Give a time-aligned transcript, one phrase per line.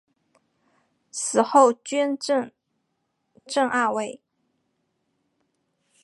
[1.11, 2.51] 死后追赠
[3.45, 4.19] 正二位。